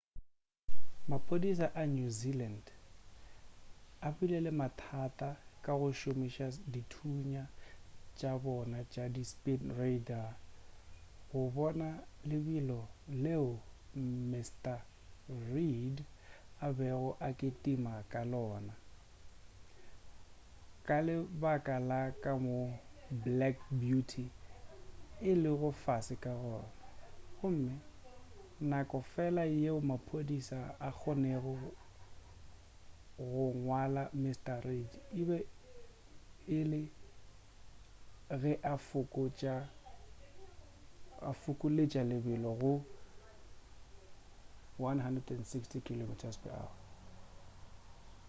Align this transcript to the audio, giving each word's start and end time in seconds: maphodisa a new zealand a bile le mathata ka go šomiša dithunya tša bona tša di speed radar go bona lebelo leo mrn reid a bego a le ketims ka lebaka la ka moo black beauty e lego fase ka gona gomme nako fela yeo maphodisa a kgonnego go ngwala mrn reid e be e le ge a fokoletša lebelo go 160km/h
maphodisa 1.09 1.67
a 1.75 1.83
new 1.95 2.09
zealand 2.19 2.63
a 4.07 4.09
bile 4.17 4.37
le 4.45 4.51
mathata 4.61 5.29
ka 5.63 5.71
go 5.79 5.89
šomiša 6.01 6.47
dithunya 6.73 7.43
tša 8.17 8.31
bona 8.43 8.77
tša 8.91 9.03
di 9.15 9.23
speed 9.31 9.61
radar 9.79 10.29
go 11.29 11.41
bona 11.55 11.89
lebelo 12.29 12.79
leo 13.23 13.49
mrn 14.29 14.47
reid 15.49 15.97
a 16.65 16.67
bego 16.77 17.09
a 17.25 17.27
le 17.31 17.33
ketims 17.39 18.01
ka 20.87 20.97
lebaka 21.07 21.75
la 21.89 22.01
ka 22.23 22.31
moo 22.43 22.69
black 23.25 23.57
beauty 23.81 24.25
e 25.29 25.31
lego 25.43 25.69
fase 25.83 26.15
ka 26.23 26.31
gona 26.41 26.63
gomme 27.41 27.75
nako 28.69 28.97
fela 29.13 29.43
yeo 29.59 29.79
maphodisa 29.89 30.57
a 30.79 30.89
kgonnego 30.93 31.51
go 31.61 31.73
ngwala 33.57 34.03
mrn 34.21 34.59
reid 34.67 34.91
e 35.19 35.21
be 35.27 35.37
e 36.47 36.59
le 36.71 36.81
ge 38.41 38.53
a 41.29 41.33
fokoletša 41.37 42.01
lebelo 42.09 42.51
go 42.61 42.73
160km/h 44.79 46.67